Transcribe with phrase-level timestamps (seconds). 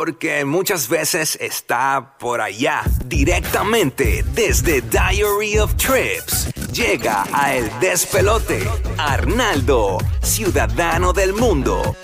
[0.00, 6.48] Porque muchas veces está por allá, directamente desde Diary of Trips.
[6.72, 11.94] Llega a El Despelote, Arnaldo, ciudadano del mundo.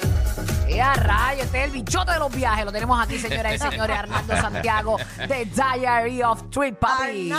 [0.68, 1.42] ¡Eh, a rayo!
[1.42, 2.66] Este es el bichote de los viajes.
[2.66, 3.96] Lo tenemos aquí, señoras y señores.
[3.98, 7.32] Arnaldo Santiago de Diary of Trip, papi.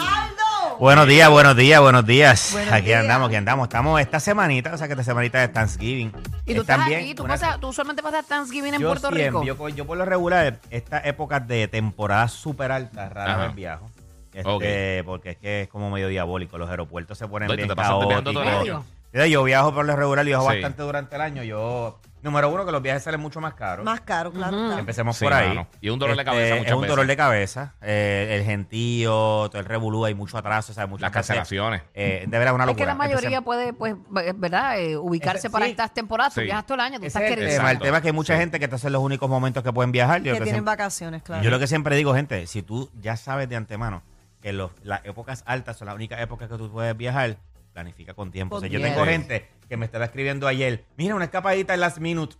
[0.79, 2.51] Buenos días, buenos días, buenos días.
[2.53, 3.01] Buenos aquí días.
[3.01, 3.67] andamos, aquí andamos.
[3.67, 6.11] Estamos esta semanita, o sea que esta semanita de Thanksgiving.
[6.45, 9.07] Y tú Están estás bien, aquí, tú, pasas, tú usualmente pasas Thanksgiving en yo Puerto
[9.07, 9.43] siempre, Rico.
[9.43, 13.89] Yo, yo por lo regular, estas épocas de temporada súper alta, rara vez viajo.
[14.33, 15.05] Este, Ok.
[15.05, 16.59] Porque es que es como medio diabólico.
[16.59, 18.23] Los aeropuertos se ponen y bien te caóticos.
[18.23, 18.85] todo el año.
[19.13, 20.47] Mira, Yo viajo por lo regular, viajo Sí.
[20.57, 21.41] bastante durante el año.
[21.43, 23.83] Yo, número uno, que los viajes salen mucho más caros.
[23.83, 24.77] Más caro, claro.
[24.77, 25.47] Empecemos Sí, por ahí.
[25.49, 25.67] mano.
[25.81, 26.89] Y un dolor de Este, cabeza Es muchas un veces.
[26.95, 27.73] dolor de cabeza.
[27.81, 29.09] eh, el gentío,
[29.49, 31.81] todo el revolú, hay mucho atraso, o sea, muchas Las veces, cancelaciones.
[31.93, 32.83] eh, de verdad, una Es locura.
[32.83, 33.95] que la mayoría Empecemos- puede, pues,
[34.37, 34.79] ¿verdad?
[34.79, 35.71] Eh, ubicarse Ese- para sí.
[35.71, 36.33] estas temporadas.
[36.33, 36.45] Tú Sí.
[36.45, 37.51] viajas todo el año, tú Ese estás es el querido.
[37.51, 37.85] tema, el Exacto.
[37.85, 38.39] tema es que hay mucha Sí.
[38.39, 40.19] gente que estos son los únicos momentos que pueden viajar.
[40.21, 41.43] Yo, Que que tienen siempre, vacaciones, claro.
[41.43, 44.03] yo lo que siempre digo, gente, si tú ya sabes de antemano
[44.41, 47.37] que los, las épocas altas son las únicas épocas que tú puedes viajar,
[47.73, 48.55] planifica con tiempo.
[48.55, 51.97] O sea, yo tengo gente que me estaba escribiendo ayer, mira, una escapadita en last
[51.99, 52.35] minute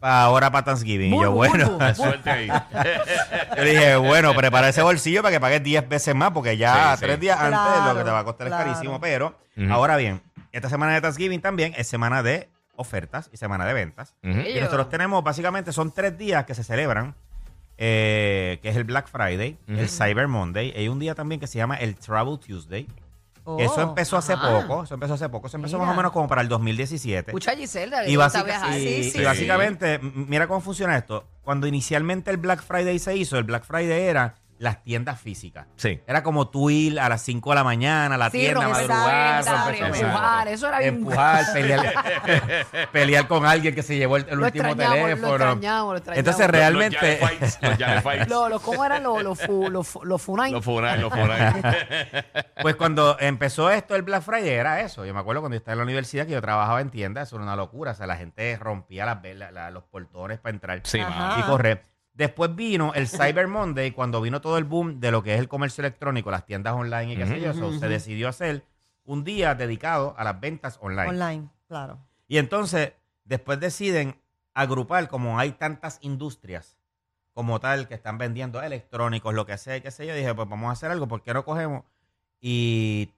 [0.00, 1.14] para ahora para Thanksgiving.
[1.14, 1.78] y yo, bueno.
[1.94, 2.48] Suerte ahí.
[3.56, 6.98] yo dije, bueno, prepara ese bolsillo para que pagues 10 veces más, porque ya Sí,
[6.98, 7.04] sí.
[7.06, 8.62] tres días antes Claro, lo que te va a costar claro.
[8.64, 9.00] es carísimo.
[9.00, 9.38] Pero,
[9.70, 10.20] ahora bien,
[10.52, 14.14] esta semana de Thanksgiving también es semana de ofertas y semana de ventas.
[14.22, 17.14] Y nosotros tenemos, básicamente, son tres días que se celebran,
[17.78, 21.46] eh, que es el Black Friday, el Cyber Monday, y hay un día también que
[21.46, 22.86] se llama el Travel Tuesday.
[23.46, 24.60] Oh, eso empezó hace ajá.
[24.66, 25.86] poco, eso empezó hace poco, eso empezó Mira.
[25.86, 27.30] más o menos como para el 2017.
[27.30, 31.26] Escucha a Giselle, Y, básica- y- Sí, sí, y básicamente, mira cómo funciona esto.
[31.42, 35.66] Cuando inicialmente el Black Friday se hizo, el Black Friday era las tiendas físicas.
[35.76, 36.00] Sí.
[36.06, 38.88] Era como tú ir a las 5 de la mañana a la Sí, tienda, romper
[38.88, 40.94] madrugar, empujar, eso era bien...
[40.94, 41.94] empujar, pelear,
[42.92, 45.34] pelear con alguien que se llevó el, el Lo último extrañamos, lo teléfono.
[45.34, 46.18] extrañamos, lo extrañamos.
[46.18, 47.58] Entonces, Los- realmente- Los Yale Fights.
[47.94, 48.28] Los Fights.
[48.28, 50.50] Lo- lo- ¿Cómo eran los los los los funai?
[50.52, 51.12] Los los.
[52.62, 55.04] Pues cuando empezó esto, el Black Friday era eso.
[55.04, 57.36] Yo me acuerdo cuando yo estaba en la universidad que yo trabajaba en tiendas, eso
[57.36, 57.90] era una locura.
[57.92, 61.82] O sea, la gente rompía las velas, la- los portones para entrar Sí, y correr.
[62.14, 65.48] Después vino el Cyber Monday, cuando vino todo el boom de lo que es el
[65.48, 67.50] comercio electrónico, las tiendas online y qué sé yo.
[67.50, 68.64] eso, Se decidió hacer
[69.04, 71.08] un día dedicado a las ventas online.
[71.08, 71.98] Online, claro.
[72.28, 72.92] Y entonces,
[73.24, 74.16] después deciden
[74.54, 76.78] agrupar, como hay tantas industrias
[77.32, 80.68] como tal que están vendiendo electrónicos, lo que sea, qué sé yo, dije, pues vamos
[80.68, 81.82] a hacer algo, ¿por qué no cogemos
[82.40, 83.10] y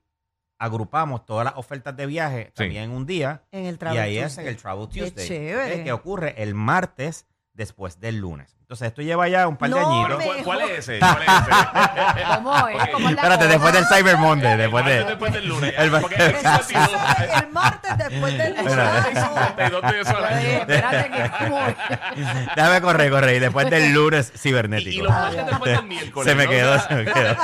[0.58, 2.52] agrupamos todas las ofertas de viaje Sí.
[2.54, 3.42] también en un día?
[3.52, 4.00] En el y trabajo.
[4.00, 5.28] ahí es en el Travel Qué Tuesday.
[5.28, 5.84] chévere.
[5.84, 8.55] Que ocurre el martes después del lunes.
[8.66, 10.16] Entonces, esto lleva ya un par de No, añitos.
[10.18, 10.98] Pero, ¿cuál, cuál es ese?
[11.00, 12.34] ¿Cuál es ese?
[12.34, 12.88] ¿Cómo es?
[12.90, 13.46] ¿Cómo es la Espérate, cosa?
[13.48, 15.04] después del Cyber Monday, después Antes, de...
[15.10, 15.74] después del lunes.
[15.78, 16.90] El- Porque es Eso sí 52.
[17.00, 18.74] sabe, el martes después del lunes.
[18.74, 20.58] 52 días al Oye, año.
[20.58, 22.46] espérate que.
[22.56, 23.36] Déjame correr, correr.
[23.36, 24.90] Y después del lunes Y, cibernético.
[24.90, 26.28] y los martes después del miércoles.
[26.28, 26.50] se me ¿no?
[26.50, 27.36] quedó, se me quedó.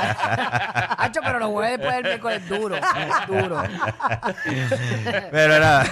[0.99, 2.77] Hacho, pero los jueves después del miércoles duro,
[3.29, 3.63] duro.
[5.31, 5.85] Pero nada,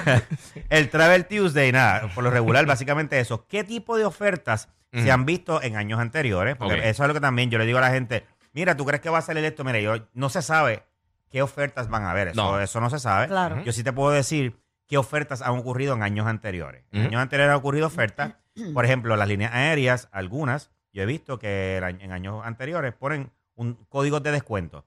[0.71, 3.47] el Travel Tuesday, nada, por lo regular, básicamente eso.
[3.49, 6.57] ¿Qué tipo de ofertas se han visto en años anteriores?
[6.57, 9.01] Porque eso es lo que también yo le digo a la gente, mira, ¿tú crees
[9.01, 9.65] que va a salir esto?
[9.65, 10.83] Mira, yo no se sabe
[11.31, 12.61] qué ofertas van a haber, eso No.
[12.61, 13.29] eso no se sabe.
[13.29, 13.63] Claro.
[13.63, 14.57] Yo sí te puedo decir
[14.87, 16.85] qué ofertas han ocurrido en años anteriores.
[16.93, 18.35] En años anteriores han ocurrido ofertas,
[18.75, 23.75] por ejemplo, las líneas aéreas, algunas, yo he visto que en años anteriores ponen un
[23.89, 24.85] código de descuento.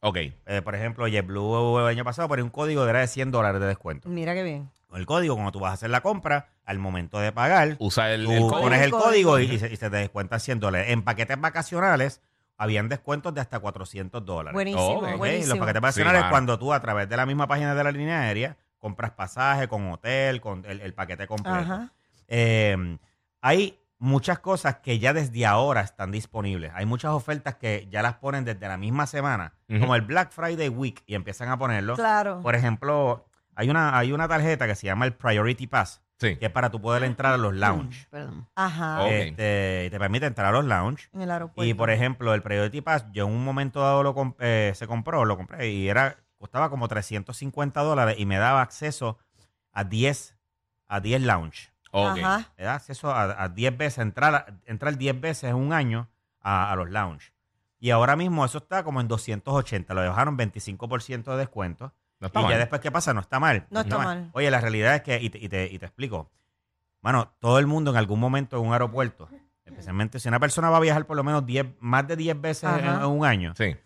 [0.00, 0.16] Ok.
[0.16, 3.60] Eh, por ejemplo, JetBlue el año pasado ponía un código de, era de 100 dólares
[3.60, 4.08] de descuento.
[4.08, 4.68] Mira qué bien.
[4.88, 8.12] Con el código, cuando tú vas a hacer la compra, al momento de pagar, Usa
[8.12, 8.60] el, tú el código.
[8.60, 9.38] pones el código código.
[9.52, 10.90] y, y se, y se te descuenta 100 dólares.
[10.90, 12.20] En paquetes vacacionales
[12.56, 14.54] habían descuentos de hasta 400 dólares.
[14.54, 15.54] Buenísimo, buenísimo.
[15.54, 16.30] Los paquetes vacacionales, mano.
[16.30, 19.90] cuando tú a través de la misma página de la línea aérea compras pasaje con
[19.90, 21.58] hotel, con el, el paquete completo.
[21.58, 21.92] Ajá.
[22.28, 22.98] Eh,
[23.40, 26.72] hay muchas cosas que ya desde ahora están disponibles.
[26.74, 30.68] Hay muchas ofertas que ya las ponen desde la misma semana, como el Black Friday
[30.68, 31.94] Week, y empiezan a ponerlo.
[31.94, 32.40] Claro.
[32.42, 36.36] Por ejemplo, hay una, hay una tarjeta que se llama el Priority Pass, Sí.
[36.36, 38.06] que es para tú poder entrar a los lounge.
[38.10, 38.48] Perdón.
[38.54, 39.02] Ajá.
[39.02, 39.10] Ok.
[39.10, 41.08] Este, y te permite entrar a los lounge.
[41.12, 41.64] En el aeropuerto.
[41.64, 44.86] Y por ejemplo, el Priority Pass, yo en un momento dado lo comp- eh, se
[44.86, 49.18] compró, lo compré y era costaba como 350 dólares y me daba acceso
[49.72, 50.36] a 10
[50.86, 51.72] a 10 lounge.
[51.90, 52.18] Ok.
[52.18, 52.52] Ajá.
[52.58, 56.08] Me da acceso a, a 10 veces, entrar, a- entrar 10 veces en un año
[56.40, 57.32] a, a los lounge.
[57.80, 59.92] Y ahora mismo eso está como en 280.
[59.94, 61.92] Lo dejaron 25% de descuento.
[62.24, 62.52] No está y mal.
[62.52, 63.12] ya después, ¿qué pasa?
[63.14, 63.66] No está mal.
[63.70, 64.30] No está mal.
[64.32, 66.30] Oye, la realidad es que, y te, y te- y te explico,
[67.02, 69.28] mano, todo el mundo en algún momento en un aeropuerto,
[69.64, 72.64] especialmente si una persona va a viajar por lo menos 10, más de 10 veces
[72.64, 73.00] en, Ajá.
[73.00, 73.76] en un año, Sí.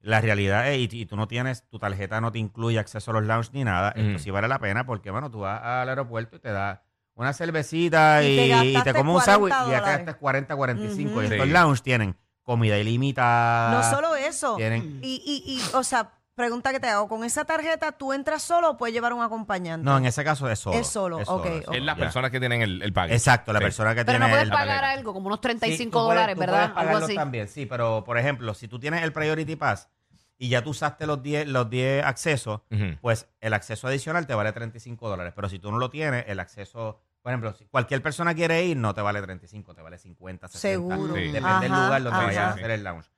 [0.00, 3.14] la realidad es, y, y tú no tienes, tu tarjeta no te incluye acceso a
[3.14, 4.18] los lounge ni nada, esto Ujú.
[4.20, 6.82] sí vale la pena porque, bueno, tú vas al aeropuerto y te da
[7.14, 10.00] una cervecita Y y, te y te gastaste comes un sándwich 40 y acá dólares.
[10.00, 11.10] estás 40, 45.
[11.10, 11.20] Ujú.
[11.20, 11.52] Y estos Sí.
[11.52, 13.72] lounge tienen comida ilimitada.
[13.72, 14.56] No solo eso.
[14.56, 18.42] Tienen, Y, y, y, o sea, pregunta que te hago, ¿con esa tarjeta tú entras
[18.42, 19.84] solo o puedes llevar un acompañante?
[19.84, 20.78] no, en ese caso es solo.
[20.78, 21.74] Es solo, ok, es ok.
[21.74, 22.02] Es las Ya.
[22.04, 23.12] personas que tienen el, el pague.
[23.12, 23.64] Exacto, la Sí.
[23.66, 26.08] persona que Pero tiene no puedes el- pagar algo, como unos Sí, 35 tú puedes-
[26.16, 26.54] dólares, tú ¿verdad?
[26.54, 27.14] puedes Algo pagarlo así.
[27.14, 29.90] también, sí, pero por ejemplo, si tú tienes el Priority Pass
[30.38, 32.96] y ya tú usaste los 10, los 10 accesos, Ujú.
[33.02, 35.32] pues el acceso adicional te vale 35 dólares.
[35.36, 38.76] Pero si tú no lo tienes, el acceso, por ejemplo, si cualquier persona quiere ir,
[38.76, 40.60] no te vale 35, te vale 50, 60.
[40.94, 41.14] Seguro.
[41.14, 41.20] Sí.
[41.22, 42.26] Depende Ajá, del lugar donde ajá.
[42.26, 43.08] vayas a hacer el lounge.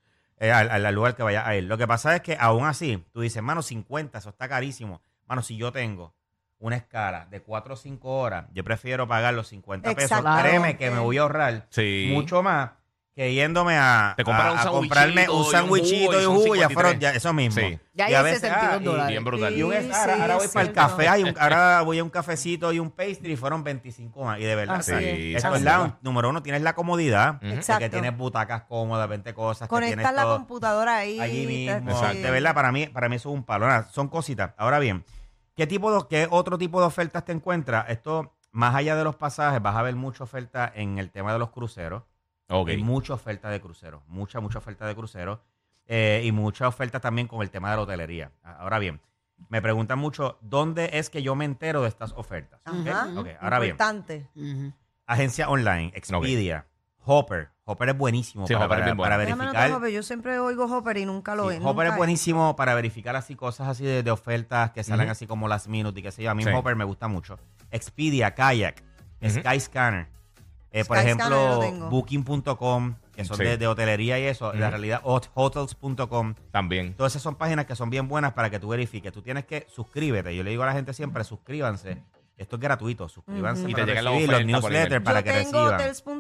[0.41, 1.65] Eh, al, al lugar que vayas a ir.
[1.65, 5.03] Lo que pasa es que aún así, tú dices, mano, 50, eso está carísimo.
[5.27, 6.15] Mano, si yo tengo
[6.59, 10.23] una escala de 4 o 5 horas, yo prefiero pagar los 50 pesos.
[10.43, 12.09] Créeme que me voy a ahorrar Sí.
[12.13, 12.71] mucho más
[13.21, 16.27] que yéndome a, Te compras a- un a comprarme sandwichito y un jugo y y
[16.27, 16.73] un jugo, ya 53.
[16.75, 17.61] fueron, ya, eso mismo.
[17.61, 17.79] Sí.
[17.93, 19.09] Ya Y a veces, 62 ah, y- dólares.
[19.11, 19.55] Bien brutal.
[19.59, 22.05] y un- Sí, ahora, sí, ahora voy para el café, hay un- ahora voy a
[22.05, 24.39] un cafecito y un pastry y fueron 25 más.
[24.41, 25.05] Y de verdad, Así sí.
[25.05, 25.37] es.
[25.37, 25.65] Esto Así es es.
[25.67, 25.95] lounge.
[26.01, 27.35] Número uno, tienes la comodidad.
[27.35, 27.47] Ujú.
[27.47, 27.81] de Exacto.
[27.81, 29.69] que tienes butacas cómodas, 20 cosas.
[29.69, 31.21] que tienes la todo computadora ahí.
[31.21, 31.91] allí mismo.
[31.91, 32.23] Exacto.
[32.23, 33.67] De verdad, para mí, para mí eso es un palo.
[33.67, 34.53] Nada, son cositas.
[34.57, 35.05] Ahora bien,
[35.57, 37.85] ¿qué tipo de, qué otro tipo de ofertas te encuentras?
[37.91, 41.39] Esto, más allá de los pasajes, vas a ver mucha oferta en el tema de
[41.39, 42.05] los cruceros.
[42.51, 45.39] Hay mucha oferta de cruceros, mucha, mucha oferta de cruceros
[45.87, 48.33] eh, y mucha oferta también con el tema de la hotelería.
[48.43, 49.01] Ahora bien,
[49.49, 52.61] me preguntan mucho, ¿dónde es que yo me entero de estas ofertas?
[52.65, 53.09] Ajá.
[53.17, 54.29] Ok, ahora bien, Importante.
[54.35, 54.73] Ujú.
[55.07, 56.67] agencia online, Expedia,
[57.05, 57.49] Hopper.
[57.65, 59.07] Hopper es buenísimo Sí, para, Hopper es para- bien bueno.
[59.11, 59.71] para verificar.
[59.73, 59.91] Hopper.
[59.93, 61.61] Yo siempre oigo Hopper y nunca lo Sí, he.
[61.65, 65.47] Hopper es buenísimo para verificar así cosas así de, de ofertas que salen así como
[65.49, 66.31] las minute y qué sé yo.
[66.31, 66.51] A mí Sí.
[66.53, 67.39] Hopper me gusta mucho.
[67.71, 68.83] Expedia, Kayak,
[69.23, 69.31] Ujú.
[69.41, 70.09] Skyscanner.
[70.73, 71.61] Eh, por ejemplo.
[71.91, 73.45] Booking.com, que son Sí.
[73.45, 74.53] de, de hotelería y eso.
[74.53, 74.71] La Ujú.
[74.71, 76.35] realidad, hot- hotels.com.
[76.53, 76.95] También.
[76.95, 79.13] Todas esas son páginas que son bien buenas para que tú verifiques.
[79.13, 80.35] Tú tienes que suscríbete.
[80.35, 82.03] Yo le digo a la gente siempre, suscríbanse.
[82.37, 83.07] Esto es gratuito.
[83.09, 83.65] Suscríbanse.
[83.69, 85.75] Y te para recibir los newsletters para yo que tengo reciban.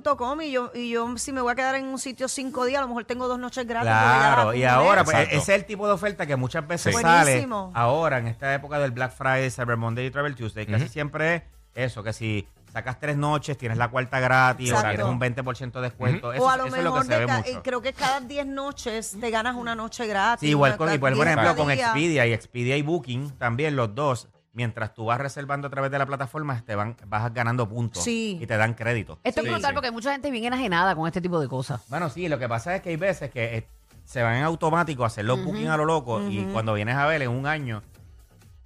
[0.04, 2.80] hotels.com y yo, y yo si me voy a quedar en un sitio cinco días,
[2.80, 3.88] a lo mejor tengo dos noches gratis.
[3.90, 7.00] Claro, y ahora, pues, ese es el tipo de oferta que muchas veces Sí.
[7.00, 7.70] sale Buenísimo.
[7.74, 10.66] ahora en esta época del Black Friday, Cyber Monday y Travel Tuesday.
[10.66, 11.42] Casi siempre es
[11.92, 15.80] eso, que si sacas tres noches, tienes la cuarta gratis o tienes un 20% de
[15.80, 16.32] descuento.
[16.32, 17.62] Eso, o a lo eso es lo que mejor se ve mucho.
[17.62, 20.40] creo que cada 10 noches te ganas una noche gratis.
[20.46, 21.70] Sí, igual con, igual, por 10 ejemplo, con.
[21.70, 25.98] Expedia y Expedia y Booking, también los dos, mientras tú vas reservando a través de
[25.98, 28.38] la plataforma, te van, vas ganando puntos Sí.
[28.40, 29.18] y te dan crédito.
[29.24, 29.74] Esto Sí, es brutal sí.
[29.74, 31.82] porque hay mucha gente bien enajenada con este tipo de cosas.
[31.88, 33.66] Bueno, sí, lo que pasa es que hay veces que eh,
[34.04, 37.06] se van en automático a hacer los bookings a lo loco y cuando vienes a
[37.06, 37.82] ver en un año,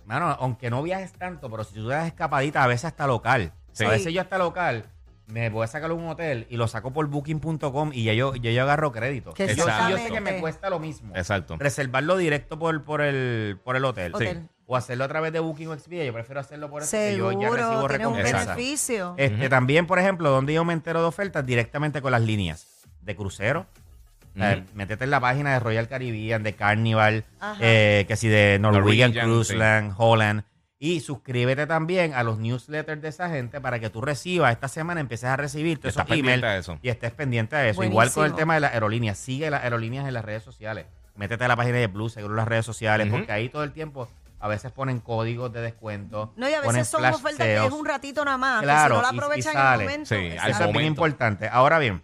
[0.06, 3.52] mano, aunque no viajes tanto, pero si tú das escapadita, a veces hasta local.
[3.74, 3.84] Sí.
[3.84, 4.86] A veces yo hasta local
[5.26, 8.50] me voy a sacar un hotel y lo saco por booking.com y ya yo, ya
[8.50, 9.32] yo agarro crédito.
[9.32, 9.90] Que Yo, Exacto.
[9.90, 11.14] yo sé que me cuesta lo mismo.
[11.16, 11.56] Exacto.
[11.58, 14.14] Reservarlo directo por, por, el, por el hotel.
[14.14, 14.48] Hotel.
[14.66, 16.04] O hacerlo a través de Booking o Expedia.
[16.04, 19.14] Yo prefiero hacerlo por eso que yo ya recibo Seguro, tiene un beneficio.
[19.18, 23.14] Este, También, por ejemplo, donde yo me entero de ofertas directamente con las líneas de
[23.14, 23.66] crucero.
[24.36, 24.64] Ujú.
[24.74, 27.24] Métete en la página de Royal Caribbean, de Carnival,
[27.60, 29.54] eh, que si de Norwegian, Norwegian, Cruise sí.
[29.54, 30.44] Line, Holland.
[30.78, 35.00] Y suscríbete también a los newsletters de esa gente para que tú recibas esta semana,
[35.00, 36.78] empieces a recibir todos Estás esos emails pendiente de eso.
[36.82, 37.82] y estés pendiente de eso.
[37.84, 39.16] Igual con el tema de las aerolíneas.
[39.16, 40.86] Sigue las aerolíneas en las redes sociales.
[41.16, 43.72] Métete a la página de Blue, seguro en las redes sociales, porque ahí todo el
[43.72, 44.08] tiempo
[44.40, 46.34] a veces ponen códigos de descuento.
[46.36, 48.60] No, y a veces son ofertas que es un ratito nada más.
[48.60, 49.84] que Claro, si no la y- y aprovechan en sale.
[49.84, 50.08] el momento.
[50.14, 50.80] Sí, al momento.
[50.82, 51.48] importante.
[51.48, 52.02] Ahora bien,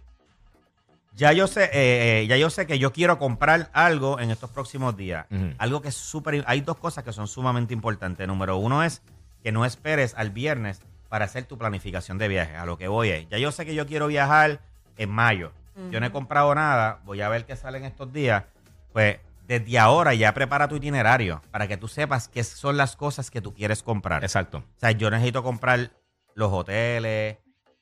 [1.13, 4.49] ya yo sé, eh, eh, ya yo sé que yo quiero comprar algo en estos
[4.49, 5.25] próximos días.
[5.29, 5.53] Ujú.
[5.57, 6.43] Algo que es súper.
[6.47, 8.27] Hay dos cosas que son sumamente importantes.
[8.27, 9.01] Número uno es
[9.43, 12.55] que no esperes al viernes para hacer tu planificación de viaje.
[12.55, 14.61] A lo que voy es, ya yo sé que yo quiero viajar
[14.97, 15.51] en mayo.
[15.89, 16.99] Yo no he comprado nada.
[17.05, 18.43] Voy a ver qué sale en estos días.
[18.93, 23.31] Pues desde ahora ya prepara tu itinerario para que tú sepas qué son las cosas
[23.31, 24.23] que tú quieres comprar.
[24.23, 24.59] Exacto.
[24.59, 25.91] O sea, yo necesito comprar
[26.35, 27.37] los hoteles,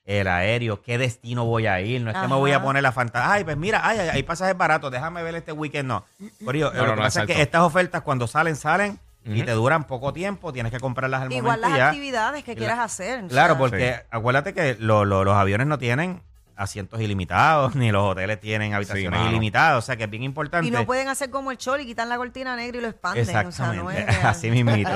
[0.09, 2.01] el aéreo, qué destino voy a ir.
[2.01, 3.31] No es que me voy a poner la fantasía.
[3.31, 5.87] Ay, pues mira, ay, ay, hay pasajes baratos, déjame ver este weekend.
[5.87, 6.03] No.
[6.43, 8.99] Por ello, No, lo no, que no, pasa es que estas ofertas cuando salen, salen
[9.23, 10.51] y te duran poco tiempo.
[10.51, 11.87] Tienes que comprarlas al Igual momento las y ya.
[11.89, 13.23] actividades que La- quieras hacer.
[13.25, 16.23] o Claro, sea, porque acuérdate que lo- lo- los aviones no tienen
[16.59, 19.31] asientos ilimitados, ni los hoteles tienen habitaciones mano.
[19.31, 19.77] ilimitadas.
[19.77, 20.67] O sea que es bien importante.
[20.67, 23.23] Y no pueden hacer como el chol y quitan la cortina negra y lo expanden.
[23.23, 24.91] O sea, Exactamente, no es así mismito.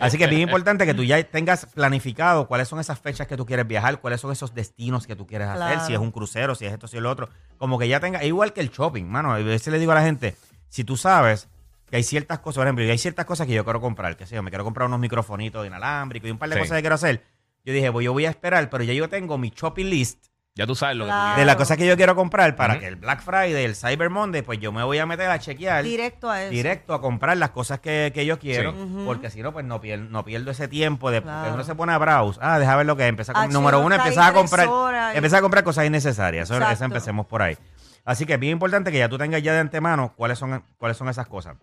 [0.00, 3.36] Así que es bien importante que tú ya tengas planificado cuáles son esas fechas que
[3.36, 6.54] tú quieres viajar, cuáles son esos destinos que tú quieres hacer, si es un crucero,
[6.54, 7.28] si es esto, si es lo otro.
[7.58, 9.32] Como que ya tenga, igual que el shopping, mano.
[9.32, 10.36] A veces le digo a la gente,
[10.68, 11.48] si tú sabes
[11.90, 14.24] que hay ciertas cosas, por ejemplo, y hay ciertas cosas que yo quiero comprar, que
[14.26, 16.60] sé yo, me quiero comprar unos microfonitos inalámbricos y un par de Sí.
[16.62, 17.22] cosas que quiero hacer.
[17.64, 20.66] Yo dije, pues yo voy a esperar, pero ya yo tengo mi shopping list Ya
[20.66, 21.36] tú sabes lo que tú quieres.
[21.38, 22.80] de las cosas que yo quiero comprar para Ujú.
[22.82, 25.82] que el Black Friday, el Cyber Monday, pues yo me voy a meter a chequear
[25.82, 26.50] Directo a eso.
[26.50, 28.78] directo a comprar las cosas que, que yo quiero, Sí.
[28.82, 29.04] Ujú.
[29.06, 31.94] porque si no, pues no pierdo, no pierdo ese tiempo de porque uno se pone
[31.94, 32.38] a browse.
[32.42, 33.28] Ah, deja ver lo que es.
[33.50, 36.44] Número uno, está ahí empezar a comprar, horas y- empezar a comprar cosas innecesarias.
[36.50, 36.84] Eso, eso Exacto.
[36.84, 37.56] empecemos por ahí.
[38.04, 40.98] Así que es bien importante que ya tú tengas ya de antemano cuáles son, cuáles
[40.98, 41.56] son esas cosas.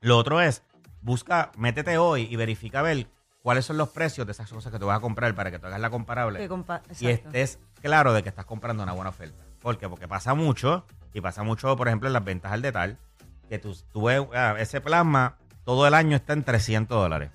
[0.00, 0.64] Lo otro es,
[1.00, 3.06] busca, métete hoy y verifica a ver
[3.42, 5.68] cuáles son los precios de esas cosas que tú vas a comprar para que tú
[5.68, 7.28] hagas la comparable Que compa- y exacto.
[7.28, 9.42] estés claro de que estás comprando una buena oferta.
[9.60, 9.88] ¿Por qué?
[9.88, 12.96] Porque pasa mucho, y pasa mucho, por ejemplo, en las ventas al detalle,
[13.48, 17.30] que tú, tú ves ah, ese plasma todo el año está en 300 dólares.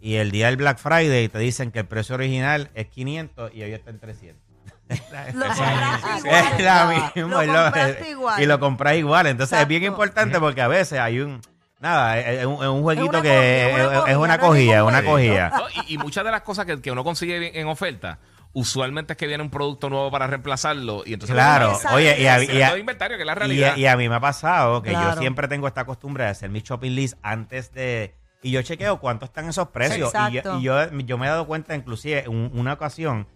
[0.00, 3.62] Y el día del Black Friday te dicen que el precio original es 500 y
[3.62, 4.42] hoy está en 300.
[5.34, 6.28] Lo compraste sí, sí.
[6.28, 6.44] igual.
[6.58, 8.42] Es la misma, Lo es lo- compraste igual.
[8.42, 9.26] Y lo compras igual.
[9.26, 11.40] Entonces es bien importante porque a veces hay un...
[11.80, 15.48] Nada, es, un, es un jueguito que cogida, es, una cogida, es una cogida.
[15.50, 18.18] No, y, y muchas de las cosas que, que uno consigue en oferta,
[18.52, 21.02] usualmente es que viene un producto nuevo para reemplazarlo.
[21.06, 23.74] Y entonces Claro, oye, y a, y a- inventario, que es la y realidad.
[23.74, 26.50] a- y a mí me ha pasado que yo siempre tengo esta costumbre de hacer
[26.50, 28.14] mi shopping list antes de...
[28.42, 30.12] Y yo chequeo cuánto están esos precios.
[30.30, 33.26] Y, yo, y yo, yo me he dado cuenta, inclusive, en una ocasión,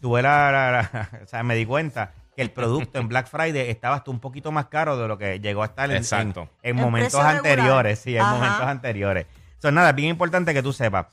[0.00, 3.68] tuve la, la- la- O sea, me di cuenta que el producto en Black Friday
[3.70, 6.48] estaba hasta un poquito más caro de lo que llegó a estar en, en, Exacto.
[6.62, 7.98] en En momentos anteriores.
[7.98, 8.34] Sí, en Ajá.
[8.34, 9.26] momentos anteriores.
[9.54, 11.06] Entonces, nada, es bien importante que tú sepas.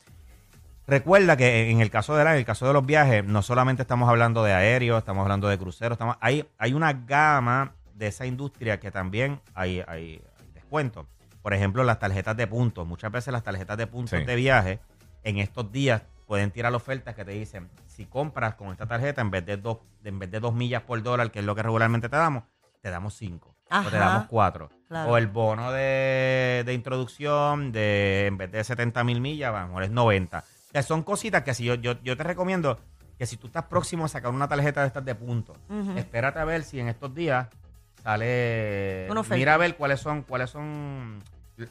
[0.86, 3.82] Recuerda que en el caso de la, en el caso de los viajes, no solamente
[3.84, 8.26] estamos hablando de aéreos, estamos hablando de cruceros, estamos, hay, hay una gama de esa
[8.26, 11.06] industria que también hay, hay, hay descuentos.
[11.42, 12.86] Por ejemplo, las tarjetas de puntos.
[12.88, 14.26] Muchas veces las tarjetas de puntos Sí.
[14.26, 14.80] de viaje
[15.24, 19.30] en estos días pueden tirar ofertas que te dicen, si compras con esta tarjeta en
[19.32, 22.10] vez de dos, en vez de dos millas por dólar, que es lo que regularmente
[22.10, 22.44] te damos,
[22.82, 23.56] te damos cinco.
[23.70, 24.70] O te damos cuatro.
[24.88, 25.12] Claro.
[25.12, 29.68] O el bono de, de introducción de en vez de 70 mil millas, a lo
[29.68, 30.44] mejor es 90.
[30.74, 32.80] Sea, son cositas que si yo, yo, yo te recomiendo
[33.20, 35.92] que si tú estás próximo a sacar una tarjeta de estas de puntos, Ujú.
[35.96, 37.48] espérate a ver si en estos días
[38.02, 39.08] sale.
[39.10, 39.36] Una oferta.
[39.38, 41.22] Mira a ver cuáles son, cuáles son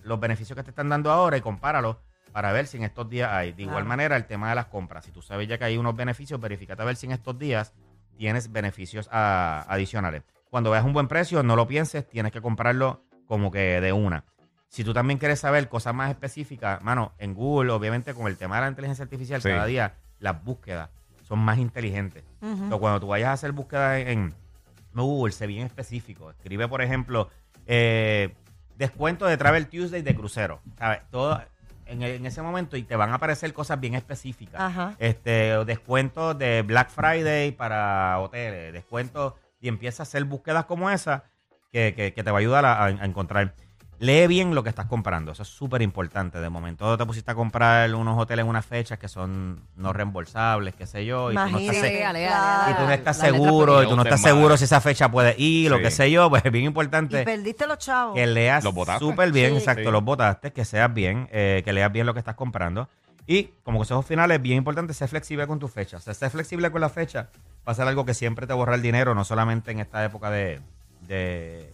[0.05, 1.97] los beneficios que te están dando ahora y compáralos
[2.31, 3.53] para ver si en estos días hay.
[3.53, 3.89] De igual Claro.
[3.89, 5.05] manera, el tema de las compras.
[5.05, 7.75] Si tú sabes ya que hay unos beneficios, verifícate a ver si en estos días
[8.17, 10.23] tienes beneficios ah, adicionales.
[10.49, 14.25] Cuando veas un buen precio, no lo pienses, tienes que comprarlo como que de una.
[14.73, 18.55] Si tú también quieres saber cosas más específicas, mano, en Google, obviamente con el tema
[18.57, 19.51] de la inteligencia artificial, Sí.
[19.51, 20.89] cada día las búsquedas
[21.29, 22.25] son más inteligentes.
[22.41, 24.33] Entonces, cuando tú vayas a hacer búsqueda en, en
[24.95, 26.31] Google, sé bien específico.
[26.31, 27.29] Escribe, por ejemplo,
[27.67, 28.35] eh,
[28.79, 30.61] descuento de Travel Tuesday de crucero.
[30.79, 31.03] ¿Sabes?
[31.11, 31.43] Todo
[31.85, 34.59] en, en ese momento y te van a aparecer cosas bien específicas.
[34.59, 34.95] Ajá.
[34.99, 41.25] Este, descuentos de Black Friday para hoteles, descuentos y empieza a hacer búsquedas como esa
[41.71, 43.55] que, que- que te va a ayudar a, a encontrar.
[44.03, 46.41] Lee bien lo que estás comprando, eso es súper importante.
[46.41, 50.75] De momento te pusiste a comprar unos hoteles en unas fechas que son no reembolsables,
[50.75, 52.71] qué sé yo, y tú no estás, Imagínate.
[52.71, 55.73] y tú no estás seguro, y tú no estás seguro si esa fecha puede ir,
[55.73, 55.83] o Sí.
[55.85, 58.17] qué sé yo, pues es bien Y importante perdiste los chavos.
[58.17, 58.65] que leas
[58.99, 59.59] súper bien, Sí.
[59.59, 59.91] exacto, Sí.
[59.93, 62.89] los botaste, que seas bien, eh, que leas bien lo que estás comprando.
[63.29, 66.01] Y como consejos finales, bien importante, ser flexible con tus fechas.
[66.01, 67.29] O sea, ser flexible con la fecha
[67.65, 70.29] va a ser algo que siempre te borra el dinero, no solamente en esta época
[70.29, 70.61] de,
[71.07, 71.73] de,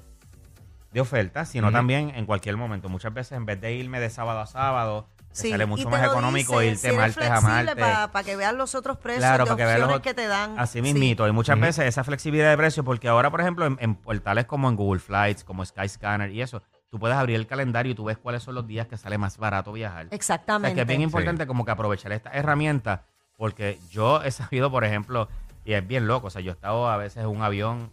[0.93, 2.89] de ofertas, sino también en cualquier momento.
[2.89, 6.03] Muchas veces, en vez de irme de sábado a sábado, te Sí, sale mucho más
[6.05, 8.09] económico dice, irte si martes a flexible martes.
[8.11, 10.27] Para que vean los otros precios Claro, de para que vean los opciones que te
[10.27, 10.59] dan.
[10.59, 10.83] Así Sí.
[10.83, 11.29] mismito.
[11.29, 14.69] Y muchas veces esa flexibilidad de precio, porque ahora, por ejemplo, en, en portales como
[14.71, 18.17] en Google Flights, como Skyscanner y eso, tú puedes abrir el calendario y tú ves
[18.17, 20.07] cuáles son los días que sale más barato viajar.
[20.07, 20.75] O sea, Exactamente.
[20.75, 23.05] que es bien importante como que aprovechar esta herramienta,
[23.37, 25.29] porque yo he sabido, por ejemplo,
[25.67, 27.91] y es bien loco, o sea, yo he estado a veces en un avión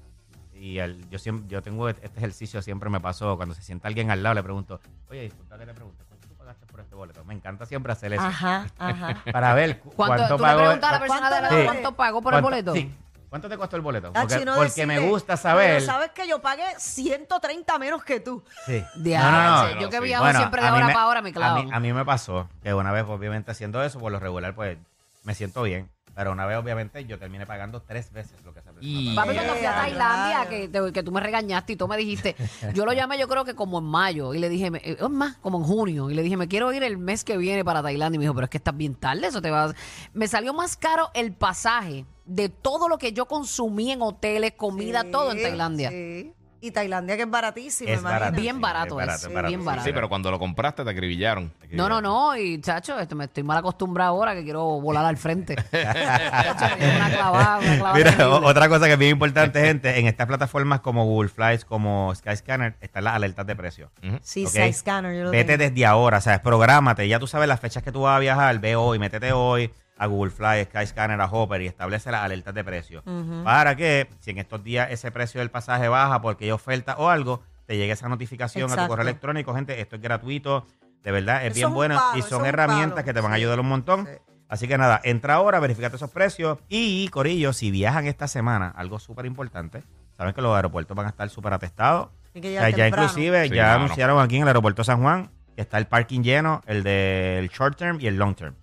[0.56, 4.10] y el- yo siempre, yo tengo este ejercicio, siempre me pasó, cuando se sienta alguien
[4.12, 7.24] al lado, le pregunto, oye, disculpa que le pregunte, ¿cuánto tú pagaste por este boleto?
[7.26, 8.24] Me encanta siempre hacer eso.
[8.24, 9.22] Ajá, ajá.
[9.32, 10.62] Para ver cu- ¿Cuánto, pagó.
[10.62, 11.64] a Sí.
[11.66, 12.74] cuánto pagó por el ¿Cuánto- boleto?
[12.74, 12.94] sí.
[13.30, 14.12] ¿Cuánto te costó el boleto?
[14.12, 15.74] Tachi, Porque, no porque me gusta saber.
[15.80, 18.42] Pero sabes que yo pagué 130 menos que tú.
[18.66, 18.82] Sí.
[18.96, 20.04] Diache, no, yo que sí.
[20.04, 21.64] viajo Bueno, siempre de a mí hora me- para hora me A clavo.
[21.64, 24.78] mí, a mí me pasó que una vez, obviamente, haciendo eso, por lo regular, pues
[25.24, 25.90] me siento bien.
[26.14, 28.42] Pero una vez, obviamente, yo terminé pagando tres veces
[28.82, 29.16] Y-.
[29.16, 32.36] Papi, cuando fui a Tailandia, que, te- que tú me regañaste y tú me dijiste,
[32.74, 35.10] yo lo llamé yo creo que como en mayo y le dije, me- eh, es
[35.10, 37.82] más, como en junio, y le dije, me quiero ir el mes que viene para
[37.82, 39.74] Tailandia y me dijo, pero es que estás bien tarde, eso te va a...
[40.14, 45.02] Me salió más caro el pasaje de todo lo que yo consumí en hoteles, comida,
[45.04, 45.90] Sí, todo en Tailandia.
[45.92, 46.34] sí.
[46.68, 48.24] Y Tailandia que es baratísimo, Es imagínate.
[48.26, 48.42] barato.
[48.42, 49.66] Bien barato es es, barato, es barato, bien sí.
[49.66, 49.86] barato.
[49.86, 51.54] Sí, pero cuando lo compraste te acribillaron.
[51.72, 55.18] No, no, no, y chacho, esto, me estoy mal acostumbrado ahora que quiero volar al
[55.18, 55.56] frente.
[55.72, 58.26] chacho, me dio una clavada, una clavada Mira, terrible.
[58.36, 62.14] o- otra cosa que es bien importante, gente, en estas plataformas como Google Flights, como
[62.16, 63.92] Skyscanner, están las alertas de precio.
[64.22, 64.52] Sí, Ok.
[64.52, 65.70] Skyscanner, yo lo Vete tengo.
[65.70, 68.58] desde ahora, o sea, prográmate, ya tú sabes las fechas que tú vas a viajar,
[68.60, 72.64] ve hoy, métete hoy a Google Flights, Skyscanner, a Hopper y establece las alertas de
[72.64, 73.04] precio.
[73.44, 77.10] Para que, si en estos días ese precio del pasaje baja porque hay oferta o
[77.10, 80.66] algo, te llegue esa notificación a tu correo electrónico, gente, esto es gratuito,
[81.04, 83.36] de verdad, es Eso bien es bueno palo, y son herramientas que te van a
[83.36, 84.06] ayudar un montón.
[84.06, 84.12] Sí.
[84.48, 86.60] Así que nada, entra ahora, verificate esos precios.
[86.70, 91.10] Y, Corillo, si viajan esta semana, algo súper importante, saben que los aeropuertos van a
[91.10, 92.10] estar súper atestados.
[92.36, 95.78] O sea, ya inclusive Sí, ya anunciaron aquí en el aeropuerto San Juan que está
[95.78, 98.56] el parking lleno, el del short term y el long term.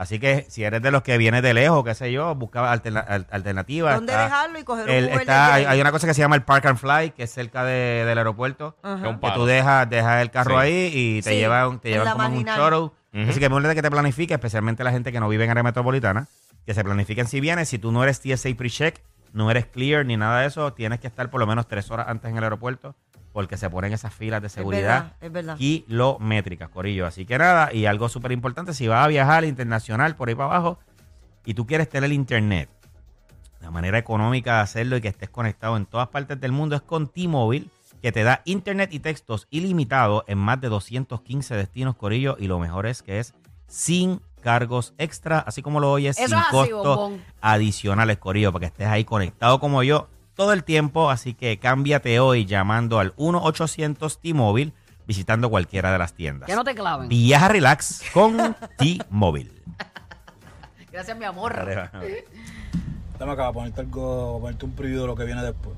[0.00, 3.00] Así que si eres de los que vienes de lejos, qué sé yo, busca alterna-
[3.06, 3.96] al- alternativas.
[3.96, 6.22] ¿Dónde está- dejarlo y coger un el- Uber está- hay, hay una cosa que se
[6.22, 8.78] llama el Park and Fly, que es cerca de- del aeropuerto.
[8.82, 10.56] Es un Que tú dejas, dejas el carro Sí.
[10.66, 12.90] ahí y te Sí, llevan, te en llevan como un shuttle.
[13.28, 15.62] Así que es muy que te planifiques, especialmente la gente que no vive en área
[15.62, 16.28] metropolitana,
[16.64, 17.68] que se planifiquen si vienes.
[17.68, 19.00] Si tú no eres TSA pre-check,
[19.34, 22.06] no eres clear ni nada de eso, tienes que estar por lo menos tres horas
[22.08, 22.96] antes en el aeropuerto
[23.32, 25.56] porque se ponen esas filas de seguridad Es verdad, es verdad.
[25.56, 27.06] kilométricas, Corillo.
[27.06, 30.46] Así que nada, y algo súper importante, si vas a viajar internacional por ahí para
[30.46, 30.78] abajo
[31.44, 32.68] y tú quieres tener internet,
[33.60, 36.82] la manera económica de hacerlo y que estés conectado en todas partes del mundo es
[36.82, 37.66] con T-Mobile,
[38.02, 42.58] que te da internet y textos ilimitados en más de 215 destinos, Corillo, y lo
[42.58, 43.34] mejor es que es
[43.66, 48.86] sin cargos extra, así como lo oyes, Eso sin costos adicionales, Corillo, para que estés
[48.88, 50.08] ahí conectado como yo
[50.40, 51.10] todo el tiempo.
[51.10, 54.72] Así que cámbiate hoy llamando al 1-800 T-Mobile,
[55.06, 56.46] visitando cualquiera de las tiendas.
[56.46, 57.10] Que no te claven.
[57.10, 59.52] Viaja relax con T-Mobile.
[60.92, 61.54] Gracias, mi amor.
[63.18, 65.76] Dame acá, ponerte algo, ponerte un preview de lo que viene después.